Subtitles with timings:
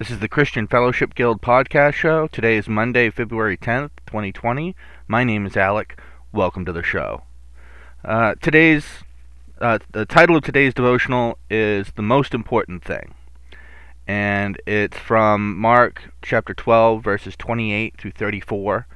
[0.00, 2.26] This is the Christian Fellowship Guild podcast show.
[2.26, 4.74] Today is Monday, February 10th, 2020.
[5.06, 6.00] My name is Alec.
[6.32, 7.24] Welcome to the show.
[8.02, 8.86] Uh, today's
[9.60, 13.12] uh, the title of today's devotional is the most important thing,
[14.08, 18.86] and it's from Mark chapter 12, verses 28 through 34,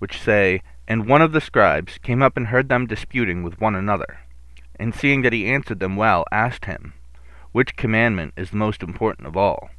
[0.00, 3.74] which say, "And one of the scribes came up and heard them disputing with one
[3.74, 4.18] another,
[4.78, 6.92] and seeing that he answered them well, asked him."
[7.52, 9.70] Which commandment is the most important of all?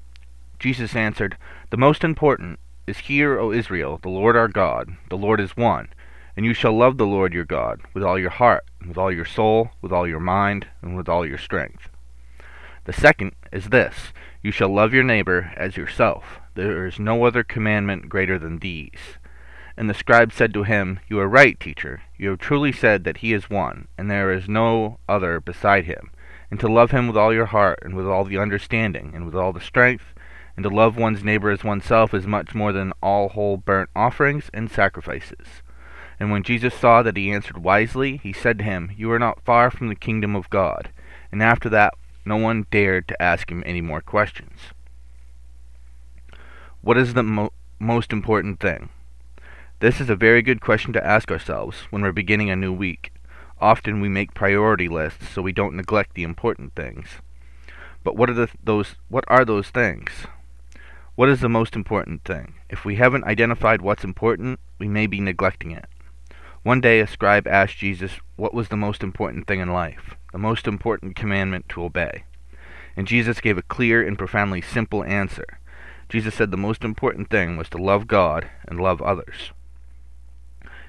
[0.60, 1.38] Jesus answered,
[1.70, 5.88] The most important is Hear, O Israel, the Lord our God, the Lord is one,
[6.36, 9.26] and you shall love the Lord your God with all your heart, with all your
[9.26, 11.90] soul, with all your mind, and with all your strength.
[12.84, 14.12] The second is this
[14.42, 16.40] You shall love your neighbor as yourself.
[16.56, 19.18] There is no other commandment greater than these.
[19.78, 22.02] And the scribe said to him, You are right, teacher.
[22.18, 26.12] You have truly said that he is one, and there is no other beside him,
[26.52, 29.36] and to love him with all your heart, and with all the understanding, and with
[29.36, 30.14] all the strength,
[30.60, 34.50] and to love one's neighbor as oneself is much more than all whole burnt offerings
[34.54, 35.48] and sacrifices.
[36.20, 39.46] And when Jesus saw that he answered wisely, he said to him, You are not
[39.46, 40.90] far from the kingdom of God.
[41.32, 41.94] And after that,
[42.26, 44.60] no one dared to ask him any more questions.
[46.82, 48.90] What is the mo- most important thing?
[49.80, 53.14] This is a very good question to ask ourselves when we're beginning a new week.
[53.62, 57.08] Often we make priority lists so we don't neglect the important things.
[58.04, 60.28] But what are the, those what are those things?
[61.20, 62.54] What is the most important thing?
[62.70, 65.84] If we haven't identified what's important, we may be neglecting it.
[66.64, 70.38] One day a scribe asked Jesus what was the most important thing in life, the
[70.38, 72.24] most important commandment to obey.
[72.96, 75.60] And Jesus gave a clear and profoundly simple answer.
[76.08, 79.52] Jesus said the most important thing was to love God and love others.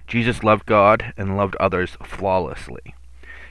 [0.07, 2.95] Jesus loved God and loved others flawlessly.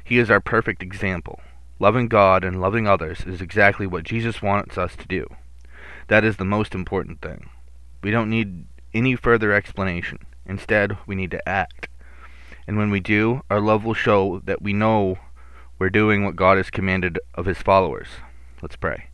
[0.02, 1.41] He is our perfect example.
[1.77, 5.27] Loving God and loving others is exactly what Jesus wants us to do.
[6.09, 7.49] That is the most important thing.
[8.02, 8.65] We don't need
[8.95, 10.17] any further explanation.
[10.43, 11.88] Instead, we need to act.
[12.67, 15.19] And when we do, our love will show that we know
[15.77, 18.08] we're doing what God has commanded of his followers.
[18.59, 19.09] Let's pray.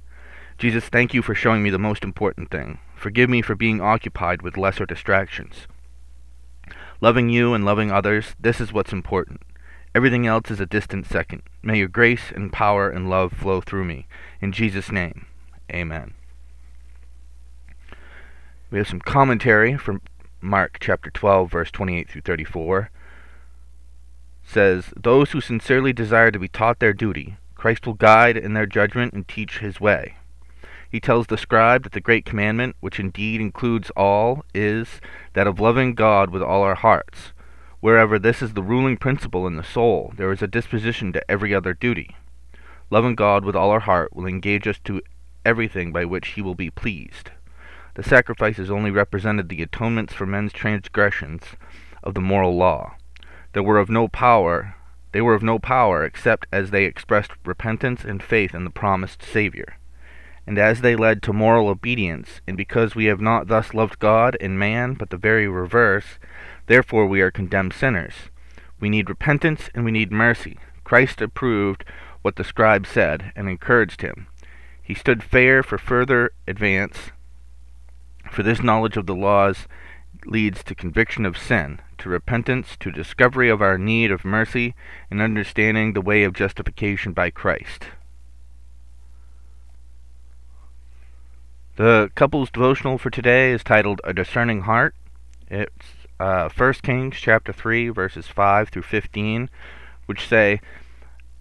[0.58, 2.80] Jesus, thank you for showing me the most important thing.
[2.96, 5.68] Forgive me for being occupied with lesser distractions.
[7.02, 9.42] Loving you and loving others, this is what's important.
[9.94, 11.44] Everything else is a distant second.
[11.62, 14.08] May your grace and power and love flow through me.
[14.40, 15.26] In Jesus' name,
[15.70, 16.14] amen.
[18.72, 20.02] We have some commentary from
[20.42, 22.90] Mark chapter 12, verse 28 through 34.
[24.44, 28.66] Says, Those who sincerely desire to be taught their duty, Christ will guide in their
[28.66, 30.16] judgment and teach his way.
[30.90, 35.00] He tells the scribe that the great commandment, which indeed includes all, is
[35.34, 37.34] that of loving God with all our hearts.
[37.82, 41.54] Wherever this is the ruling principle in the soul, there is a disposition to every
[41.54, 42.16] other duty.
[42.90, 45.02] Loving God with all our heart will engage us to
[45.46, 47.30] everything by which he will be pleased.
[47.96, 51.44] The sacrifices only represented the atonements for men's transgressions
[52.04, 52.96] of the moral law.
[53.54, 54.76] They were of no power
[55.16, 59.24] they were of no power except as they expressed repentance and faith in the promised
[59.24, 59.78] Saviour.
[60.46, 64.36] And as they led to moral obedience, and because we have not thus loved God
[64.42, 66.20] and man, but the very reverse,
[66.66, 68.14] therefore we are condemned sinners.
[68.78, 70.58] We need repentance and we need mercy.
[70.84, 71.86] Christ approved
[72.22, 74.28] what the scribe said and encouraged him.
[74.84, 77.12] He stood fair for further advance
[78.36, 79.66] for this knowledge of the laws
[80.26, 84.76] leads to conviction of sin, to repentance, to discovery of our need of mercy,
[85.10, 87.86] and understanding the way of justification by Christ.
[91.78, 94.96] The couple's devotional for today is titled A Discerning Heart.
[95.50, 95.88] It's
[96.20, 99.50] uh, 1 Kings chapter 3, verses 5 through 15,
[100.08, 100.60] which say,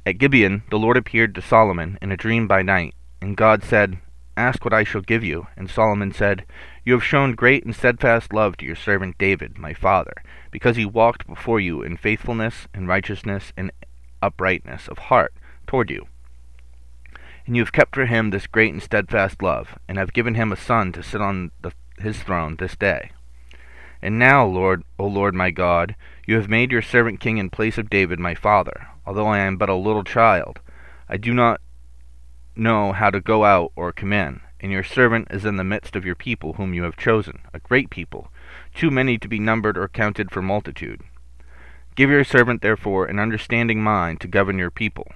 [0.07, 3.99] At Gibeon the Lord appeared to Solomon in a dream by night, and God said,
[4.37, 5.47] Ask what I shall give you.
[5.57, 6.45] And Solomon said,
[6.85, 10.15] You have shown great and steadfast love to your servant David, my father,
[10.51, 13.71] because he walked before you in faithfulness and righteousness and
[14.21, 15.35] uprightness of heart
[15.67, 16.07] toward you.
[17.47, 20.51] And you have kept for him this great and steadfast love, and have given him
[20.51, 23.11] a son to sit on the, his throne this day.
[24.01, 25.95] And now, Lord, O Lord my God,
[26.27, 29.57] you have made your servant king in place of David my father, although I am
[29.57, 30.61] but a little child.
[31.09, 31.61] I do not
[32.57, 35.97] know how to go out or come in, and your servant is in the midst
[35.97, 38.31] of your people whom you have chosen, a great people,
[38.75, 41.03] too many to be numbered or counted for multitude.
[41.95, 45.13] Give your servant, therefore, an understanding mind to govern your people,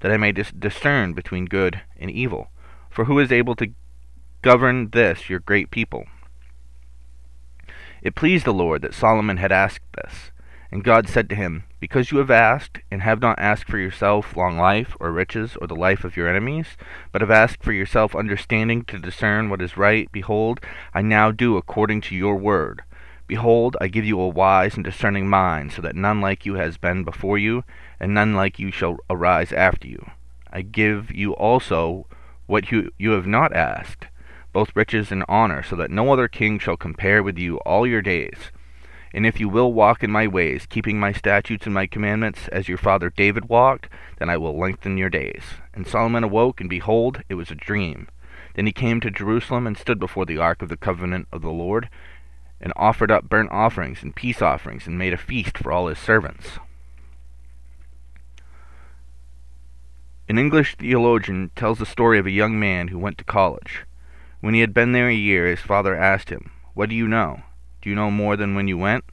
[0.00, 2.50] that I may dis- discern between good and evil.
[2.88, 3.72] For who is able to
[4.42, 6.04] govern this your great people?
[8.02, 10.30] It pleased the Lord that Solomon had asked this,
[10.72, 14.36] And God said to him, Because you have asked, and have not asked for yourself
[14.36, 16.76] long life, or riches, or the life of your enemies,
[17.10, 20.60] but have asked for yourself understanding to discern what is right, behold,
[20.94, 22.82] I now do according to your word.
[23.26, 26.76] Behold, I give you a wise and discerning mind, so that none like you has
[26.76, 27.64] been before you,
[27.98, 30.10] and none like you shall arise after you.
[30.52, 32.06] I give you also
[32.46, 34.06] what you, you have not asked,
[34.52, 38.02] both riches and honor, so that no other king shall compare with you all your
[38.02, 38.52] days.
[39.12, 42.68] And if you will walk in my ways, keeping my statutes and my commandments, as
[42.68, 45.42] your father David walked, then I will lengthen your days.
[45.74, 48.08] And Solomon awoke, and behold, it was a dream.
[48.54, 51.50] Then he came to Jerusalem and stood before the ark of the covenant of the
[51.50, 51.88] Lord,
[52.60, 55.98] and offered up burnt offerings and peace offerings, and made a feast for all his
[55.98, 56.58] servants.
[60.28, 63.84] An English theologian tells the story of a young man who went to college.
[64.40, 67.42] When he had been there a year, his father asked him, What do you know?
[67.82, 69.04] Do you know more than when you went?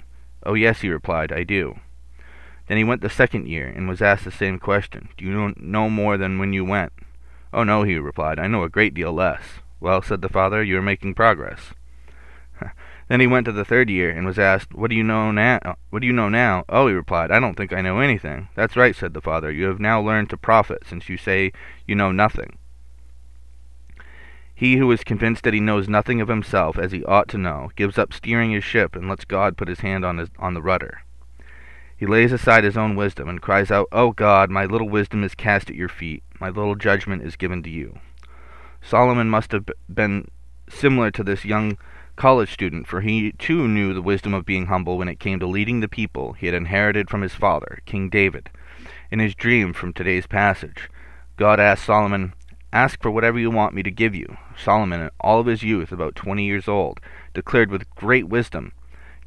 [0.43, 1.79] Oh, yes, he replied, I do.
[2.67, 5.09] Then he went the second year, and was asked the same question.
[5.17, 6.91] Do you know more than when you went?
[7.53, 9.41] Oh, no, he replied, I know a great deal less.
[9.79, 11.73] Well, said the father, you are making progress.
[13.07, 15.77] then he went to the third year, and was asked, What do you know now?
[15.89, 16.65] What do you know now?
[16.67, 18.49] Oh, he replied, I don't think I know anything.
[18.55, 19.51] That's right, said the father.
[19.51, 21.53] You have now learned to profit, since you say
[21.85, 22.57] you know nothing.
[24.57, 27.69] He who is convinced that he knows nothing of himself as he ought to know,
[27.75, 30.63] gives up steering his ship and lets God put his hand on, his, on the
[30.63, 31.03] rudder.
[31.95, 35.35] He lays aside his own wisdom and cries out, O God, my little wisdom is
[35.35, 37.99] cast at your feet, my little judgment is given to you.
[38.81, 40.27] Solomon must have been
[40.67, 41.77] similar to this young
[42.15, 45.45] college student, for he too knew the wisdom of being humble when it came to
[45.45, 48.49] leading the people he had inherited from his father, King David.
[49.11, 50.89] In his dream from today's passage,
[51.35, 52.33] God asked Solomon,
[52.77, 54.37] Ask for whatever you want me to give you.
[54.55, 56.99] Solomon, in all of his youth, about twenty years old,
[57.33, 58.71] declared with great wisdom,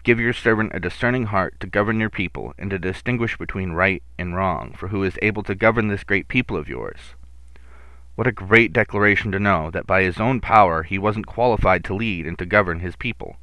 [0.04, 4.04] Give your servant a discerning heart to govern your people, and to distinguish between right
[4.16, 7.16] and wrong, for who is able to govern this great people of yours?
[8.14, 11.94] What a great declaration to know that by his own power he wasn't qualified to
[11.96, 13.38] lead and to govern his people.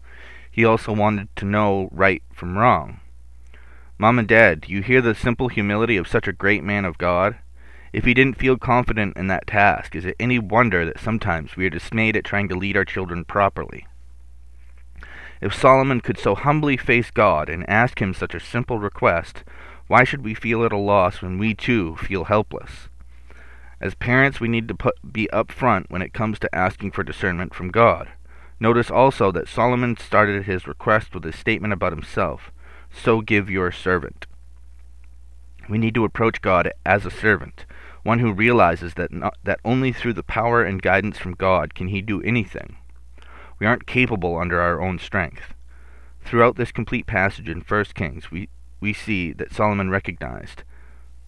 [0.49, 3.01] He also wanted to know right from wrong.
[3.97, 6.97] Mom and Dad, do you hear the simple humility of such a great man of
[6.97, 7.35] God?
[7.97, 11.65] If he didn't feel confident in that task, is it any wonder that sometimes we
[11.65, 13.87] are dismayed at trying to lead our children properly?
[15.41, 19.43] If Solomon could so humbly face God and ask him such a simple request,
[19.87, 22.87] why should we feel at a loss when we too feel helpless?
[23.81, 27.55] As parents, we need to put, be upfront when it comes to asking for discernment
[27.55, 28.09] from God.
[28.59, 32.51] Notice also that Solomon started his request with a statement about himself
[32.91, 34.27] So give your servant.
[35.67, 37.65] We need to approach God as a servant,
[38.07, 41.89] one who realizes that, not, that only through the power and guidance from God can
[41.89, 42.77] he do anything.
[43.59, 45.53] We aren't capable under our own strength.
[46.23, 48.47] Throughout this complete passage in 1 Kings, we,
[48.79, 50.63] we see that Solomon recognized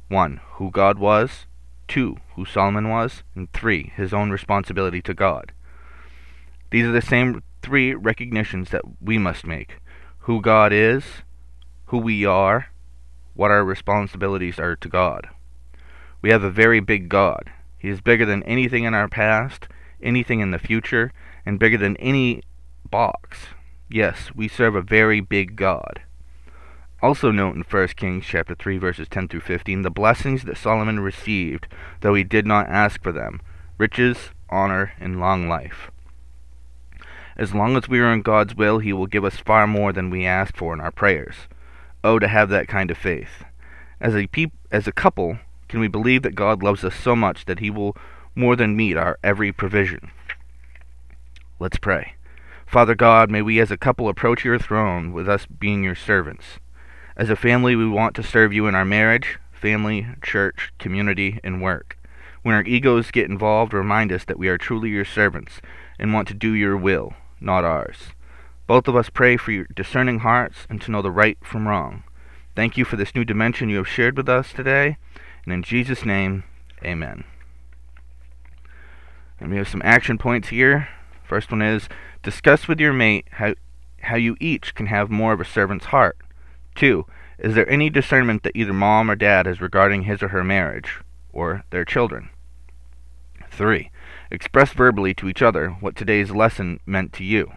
[0.08, 0.40] 1.
[0.54, 1.48] Who God was,
[1.90, 2.16] 2.
[2.36, 3.92] Who Solomon was, and 3.
[3.98, 5.52] His own responsibility to God.
[6.72, 9.80] These are the same three recognitions that we must make
[10.20, 11.04] who God is,
[11.88, 12.68] who we are,
[13.34, 15.28] what our responsibilities are to God.
[16.22, 17.52] We have a very big God.
[17.78, 19.68] He is bigger than anything in our past,
[20.02, 21.14] anything in the future,
[21.46, 22.44] and bigger than any
[22.90, 23.48] box.
[23.90, 26.02] Yes, we serve a very big God.
[27.02, 31.00] Also note in 1 Kings chapter 3 verses 10 through 15 the blessings that Solomon
[31.00, 31.68] received,
[32.02, 33.40] though he did not ask for them,
[33.78, 35.90] riches, honor, and long life.
[37.38, 40.10] As long as we are in God's will, he will give us far more than
[40.10, 41.48] we ask for in our prayers.
[42.04, 43.46] Oh, to have that kind of faith.
[44.02, 47.46] As a peop- as a couple, can we believe that God loves us so much
[47.46, 47.96] that he will
[48.36, 50.12] more than meet our every provision?
[51.60, 52.16] Let's pray.
[52.66, 56.60] Father God, may we as a couple approach your throne with us being your servants.
[57.16, 61.62] As a family, we want to serve you in our marriage, family, church, community, and
[61.62, 61.98] work.
[62.44, 65.62] When our egos get involved, remind us that we are truly your servants
[66.00, 68.14] and want to do your will, not ours.
[68.68, 72.04] Both of us pray for your discerning hearts and to know the right from wrong.
[72.56, 74.98] Thank you for this new dimension you have shared with us today.
[75.46, 76.44] And in Jesus' name,
[76.84, 77.24] amen.
[79.40, 80.90] And we have some action points here.
[81.24, 81.88] First one is
[82.24, 83.56] discuss with your mate how,
[84.02, 86.18] how you each can have more of a servant's heart.
[86.76, 87.06] Two,
[87.38, 91.00] is there any discernment that either mom or dad has regarding his or her marriage
[91.32, 92.30] or their children?
[93.50, 93.92] Three,
[94.30, 97.52] express verbally to each other what today's lesson meant to you.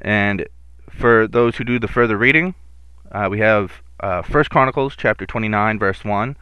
[0.00, 0.46] And
[0.90, 2.54] for those who do the further reading,
[3.12, 6.36] uh, we have uh, First Chronicles chapter 29, verse 1.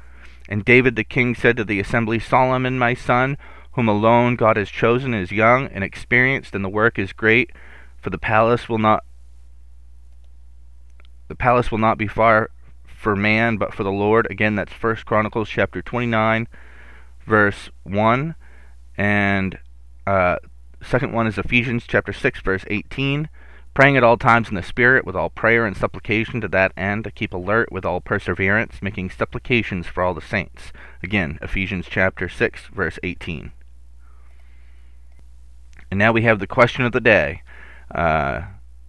[0.48, 3.38] And David the king said to the assembly, Solomon my son,
[3.72, 7.50] whom alone God has chosen, is young and experienced, and the work is great,
[8.00, 9.04] for the palace will not
[11.28, 12.50] the palace will not be far
[12.84, 14.26] for man, but for the Lord.
[14.30, 16.46] Again, that's First Chronicles chapter 29,
[17.26, 18.34] verse 1.
[18.96, 19.58] And
[20.06, 20.36] uh,
[20.82, 23.28] second one is Ephesians chapter 6, verse 18.
[23.74, 27.02] Praying at all times in the Spirit, with all prayer and supplication to that end,
[27.02, 30.72] to keep alert with all perseverance, making supplications for all the saints.
[31.02, 33.50] Again, Ephesians chapter 6, verse 18.
[35.90, 37.42] And now we have the question of the day.
[37.92, 38.42] Uh,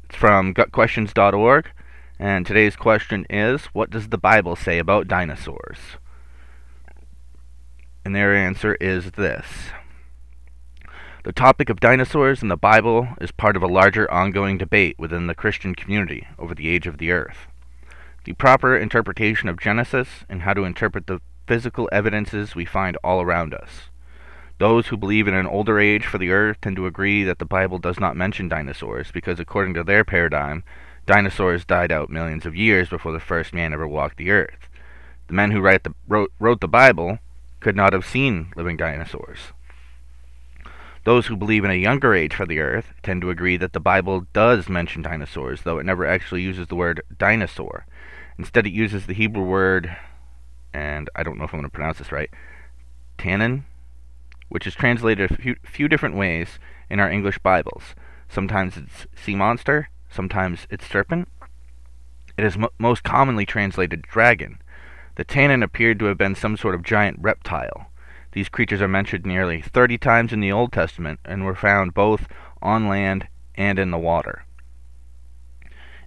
[0.04, 1.72] it's from gotquestions.org.
[2.20, 5.80] And today's question is What does the Bible say about dinosaurs?
[8.06, 9.48] And their answer is this
[11.25, 15.25] The topic of dinosaurs in the Bible is part of a larger ongoing debate within
[15.25, 17.48] the Christian community over the age of the earth.
[18.25, 23.24] The proper interpretation of Genesis and how to interpret the physical evidences we find all
[23.24, 23.89] around us.
[24.60, 27.46] Those who believe in an older age for the earth tend to agree that the
[27.46, 30.63] Bible does not mention dinosaurs because, according to their paradigm,
[31.08, 34.70] Dinosaurs died out millions of years before the first man ever walked the earth.
[35.25, 37.17] The men who the, wrote, wrote the Bible
[37.62, 39.54] could not have seen living dinosaurs.
[41.05, 43.79] Those who believe in a younger age for the earth tend to agree that the
[43.79, 47.85] Bible does mention dinosaurs, though it never actually uses the word dinosaur.
[48.39, 49.95] Instead, it uses the Hebrew word,
[50.74, 52.31] and I don't know if I'm going to pronounce this right,
[53.19, 53.65] tannin,
[54.50, 56.57] which is translated a few, few different ways
[56.89, 57.93] in our English Bibles.
[58.27, 61.29] Sometimes it's sea monster, sometimes it's serpent.
[62.35, 64.57] It is mo- most commonly translated dragon.
[65.17, 67.91] The tannin appeared to have been some sort of giant reptile.
[68.36, 72.27] These creatures are mentioned nearly 30 times in the Old Testament and were found both
[72.62, 74.44] on land and in the water.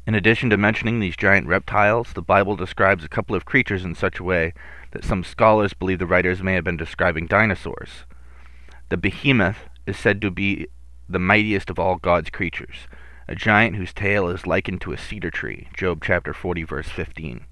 [0.07, 3.95] In addition to mentioning these giant reptiles, the Bible describes a couple of creatures in
[3.95, 4.53] such a way
[4.91, 8.05] that some scholars believe the writers may have been describing dinosaurs.
[8.91, 10.67] The behemoth is said to be
[11.09, 12.89] the mightiest of all God's creatures
[13.27, 15.69] a giant whose tail is likened to a cedar tree.
[15.75, 17.47] Job chapter 40, verse 15.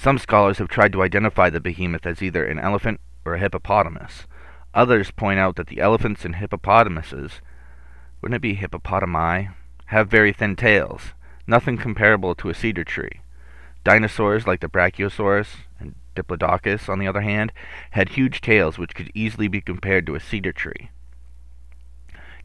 [0.00, 4.26] Some scholars have tried to identify the behemoth as either an elephant or a hippopotamus.
[4.72, 7.42] Others point out that the elephants and hippopotamuses,
[8.22, 9.52] wouldn't it be hippopotami,
[9.88, 11.12] have very thin tails,
[11.46, 13.20] nothing comparable to a cedar tree.
[13.84, 17.52] Dinosaurs like the Brachiosaurus and Diplodocus, on the other hand,
[17.90, 20.88] had huge tails which could easily be compared to a cedar tree.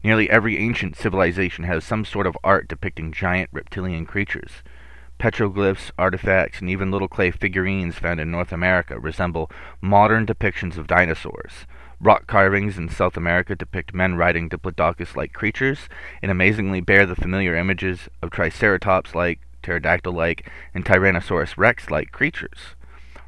[0.04, 4.62] Nearly every ancient civilization has some sort of art depicting giant reptilian creatures.
[5.18, 10.86] Petroglyphs, artifacts, and even little clay figurines found in North America resemble modern depictions of
[10.86, 11.66] dinosaurs.
[12.00, 15.88] Rock carvings in South America depict men riding diplodocus like creatures,
[16.20, 22.12] and amazingly bear the familiar images of Triceratops like, pterodactyl like, and Tyrannosaurus rex like
[22.12, 22.74] creatures.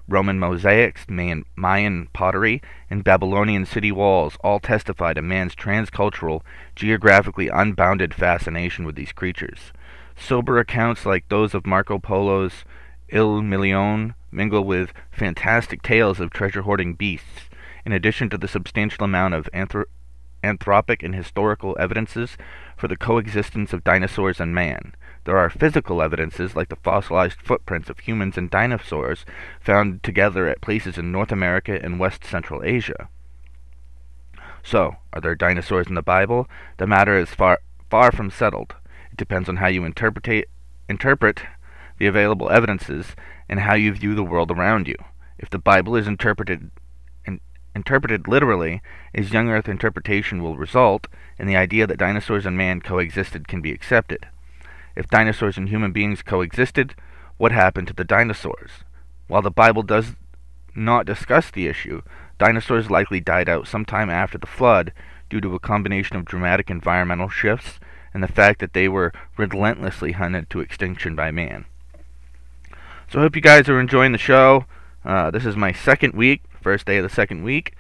[0.07, 6.43] Roman mosaics, Mayan, pottery, and Babylonian city walls all testify to man's transcultural,
[6.75, 9.73] geographically unbounded fascination with these creatures.
[10.19, 12.65] Sober accounts like those of Marco Polo's
[13.09, 17.49] Il Milione mingle with fantastic tales of treasure hoarding beasts,
[17.87, 19.87] in addition to the substantial amount of anthro-
[20.43, 22.37] anthropic and historical evidences
[22.77, 24.95] for the coexistence of dinosaurs and man.
[25.25, 29.25] There are physical evidences, like the fossilized footprints of humans and dinosaurs,
[29.61, 33.09] found together at places in North America and West Central Asia.
[34.63, 36.49] So, are there dinosaurs in the Bible?
[36.77, 38.75] The matter is far, far from settled.
[39.19, 40.49] Depends on how you interpret,
[40.89, 41.43] interpret
[41.99, 43.17] the available evidences
[43.49, 44.95] and how you view the world around you.
[45.39, 46.71] If the Bible is interpreted
[47.25, 47.41] in,
[47.75, 48.81] interpreted literally,
[49.13, 53.61] as young Earth interpretation will result, and the idea that dinosaurs and man coexisted can
[53.61, 54.29] be accepted.
[54.95, 56.95] If dinosaurs and human beings coexisted,
[57.39, 58.71] what happened to the dinosaurs?
[59.27, 60.15] While the Bible does
[60.77, 62.03] not discuss the issue,
[62.39, 64.93] dinosaurs likely died out sometime after the flood
[65.29, 67.81] due to a combination of dramatic environmental shifts
[68.15, 71.67] and the fact that they were relentlessly hunted to extinction by man.
[73.11, 74.67] So I hope you guys are enjoying the show.
[75.05, 77.75] Uh, this is my second week, first day of the second week.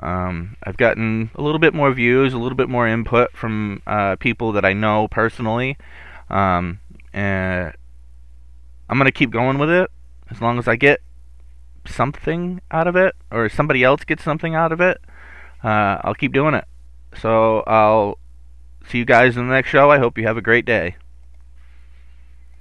[0.00, 4.16] Um, I've gotten a little bit more views, a little bit more input from uh,
[4.16, 5.78] people that I know personally.
[6.28, 6.80] Um,
[7.12, 7.72] and
[8.88, 9.90] I'm gonna keep going with it
[10.30, 11.00] as long as I get
[11.86, 15.00] something out of it, or somebody else gets something out of it.
[15.62, 16.64] Uh, I'll keep doing it.
[17.20, 18.18] So I'll
[18.88, 19.90] see you guys in the next show.
[19.90, 20.96] I hope you have a great day.